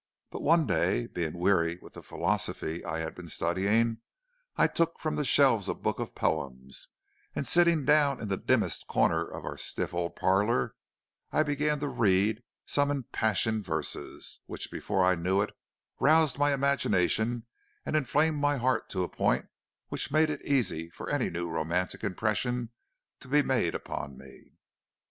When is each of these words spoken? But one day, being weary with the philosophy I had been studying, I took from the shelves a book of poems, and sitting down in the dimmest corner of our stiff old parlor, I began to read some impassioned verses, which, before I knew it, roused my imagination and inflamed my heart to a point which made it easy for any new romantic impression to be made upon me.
But 0.31 0.41
one 0.41 0.65
day, 0.65 1.05
being 1.05 1.37
weary 1.37 1.77
with 1.79 1.93
the 1.93 2.01
philosophy 2.01 2.83
I 2.83 3.01
had 3.01 3.13
been 3.13 3.27
studying, 3.27 3.99
I 4.55 4.65
took 4.65 4.97
from 4.97 5.15
the 5.15 5.23
shelves 5.23 5.69
a 5.69 5.75
book 5.75 5.99
of 5.99 6.15
poems, 6.15 6.87
and 7.35 7.45
sitting 7.45 7.85
down 7.85 8.19
in 8.19 8.27
the 8.27 8.35
dimmest 8.35 8.87
corner 8.87 9.21
of 9.23 9.45
our 9.45 9.59
stiff 9.59 9.93
old 9.93 10.15
parlor, 10.15 10.73
I 11.31 11.43
began 11.43 11.79
to 11.81 11.87
read 11.87 12.41
some 12.65 12.89
impassioned 12.89 13.63
verses, 13.63 14.39
which, 14.47 14.71
before 14.71 15.05
I 15.05 15.13
knew 15.13 15.39
it, 15.39 15.51
roused 15.99 16.39
my 16.39 16.51
imagination 16.51 17.45
and 17.85 17.95
inflamed 17.95 18.39
my 18.41 18.57
heart 18.57 18.89
to 18.89 19.03
a 19.03 19.07
point 19.07 19.49
which 19.89 20.09
made 20.11 20.31
it 20.31 20.43
easy 20.43 20.89
for 20.89 21.11
any 21.11 21.29
new 21.29 21.47
romantic 21.47 22.03
impression 22.03 22.71
to 23.19 23.27
be 23.27 23.43
made 23.43 23.75
upon 23.75 24.17
me. 24.17 24.53